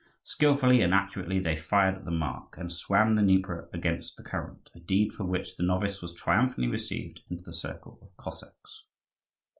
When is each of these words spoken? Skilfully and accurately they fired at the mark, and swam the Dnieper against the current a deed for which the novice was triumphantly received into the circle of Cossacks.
Skilfully 0.23 0.81
and 0.81 0.95
accurately 0.95 1.39
they 1.39 1.55
fired 1.55 1.93
at 1.93 2.05
the 2.05 2.09
mark, 2.09 2.57
and 2.57 2.71
swam 2.71 3.13
the 3.13 3.21
Dnieper 3.21 3.69
against 3.71 4.17
the 4.17 4.23
current 4.23 4.71
a 4.73 4.79
deed 4.79 5.13
for 5.13 5.25
which 5.25 5.55
the 5.57 5.63
novice 5.63 6.01
was 6.01 6.15
triumphantly 6.15 6.65
received 6.65 7.21
into 7.29 7.43
the 7.43 7.53
circle 7.53 7.99
of 8.01 8.17
Cossacks. 8.17 8.85